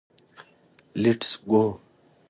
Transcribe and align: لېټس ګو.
لېټس 1.01 1.31
ګو. 1.49 1.63